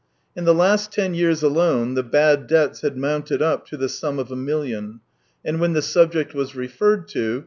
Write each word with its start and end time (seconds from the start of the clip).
In 0.35 0.45
the 0.45 0.53
last 0.55 0.91
ten 0.91 1.13
years 1.13 1.43
alone 1.43 1.93
the 1.93 2.01
bad 2.01 2.47
debts 2.47 2.81
had 2.81 2.97
mounted 2.97 3.39
up 3.39 3.67
to 3.67 3.77
the 3.77 3.87
sum 3.87 4.17
of 4.17 4.31
a 4.31 4.35
million; 4.35 4.99
and 5.45 5.59
when 5.61 5.73
the 5.73 5.81
subject 5.83 6.33
was 6.33 6.55
referred 6.55 7.07
to. 7.09 7.39